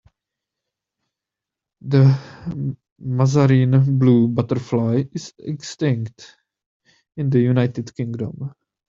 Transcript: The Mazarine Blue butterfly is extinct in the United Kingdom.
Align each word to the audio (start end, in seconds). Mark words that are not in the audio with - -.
The 1.81 2.17
Mazarine 2.99 3.99
Blue 3.99 4.27
butterfly 4.29 5.03
is 5.13 5.31
extinct 5.37 6.37
in 7.17 7.29
the 7.29 7.39
United 7.39 7.95
Kingdom. 7.95 8.51